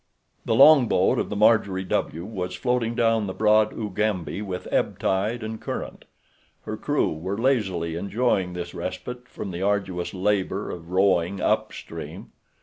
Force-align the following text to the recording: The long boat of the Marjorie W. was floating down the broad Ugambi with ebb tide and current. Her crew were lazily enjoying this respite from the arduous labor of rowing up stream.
The 0.45 0.55
long 0.55 0.87
boat 0.87 1.19
of 1.19 1.29
the 1.29 1.35
Marjorie 1.35 1.83
W. 1.83 2.25
was 2.25 2.55
floating 2.55 2.95
down 2.95 3.27
the 3.27 3.35
broad 3.35 3.71
Ugambi 3.71 4.41
with 4.41 4.67
ebb 4.71 4.97
tide 4.97 5.43
and 5.43 5.61
current. 5.61 6.05
Her 6.63 6.75
crew 6.75 7.13
were 7.13 7.37
lazily 7.37 7.93
enjoying 7.93 8.53
this 8.53 8.73
respite 8.73 9.27
from 9.29 9.51
the 9.51 9.61
arduous 9.61 10.11
labor 10.15 10.71
of 10.71 10.89
rowing 10.89 11.39
up 11.39 11.71
stream. 11.71 12.31